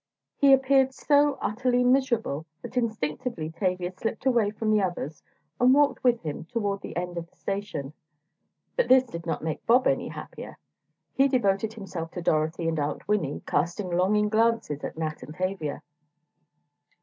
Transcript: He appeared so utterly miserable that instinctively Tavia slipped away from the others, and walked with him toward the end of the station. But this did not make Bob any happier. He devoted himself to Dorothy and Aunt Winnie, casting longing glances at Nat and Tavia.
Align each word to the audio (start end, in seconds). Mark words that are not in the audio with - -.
He 0.35 0.51
appeared 0.51 0.95
so 0.95 1.37
utterly 1.43 1.83
miserable 1.83 2.47
that 2.63 2.75
instinctively 2.75 3.51
Tavia 3.51 3.91
slipped 3.91 4.25
away 4.25 4.49
from 4.49 4.71
the 4.71 4.81
others, 4.81 5.21
and 5.59 5.75
walked 5.75 6.03
with 6.03 6.21
him 6.23 6.45
toward 6.45 6.81
the 6.81 6.95
end 6.97 7.19
of 7.19 7.29
the 7.29 7.35
station. 7.35 7.93
But 8.75 8.87
this 8.87 9.03
did 9.03 9.27
not 9.27 9.43
make 9.43 9.63
Bob 9.67 9.85
any 9.85 10.07
happier. 10.07 10.57
He 11.13 11.27
devoted 11.27 11.73
himself 11.73 12.09
to 12.13 12.21
Dorothy 12.23 12.67
and 12.67 12.79
Aunt 12.79 13.07
Winnie, 13.07 13.43
casting 13.45 13.91
longing 13.91 14.27
glances 14.29 14.83
at 14.83 14.97
Nat 14.97 15.21
and 15.21 15.35
Tavia. 15.35 15.83